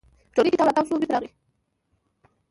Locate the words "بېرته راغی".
1.01-1.29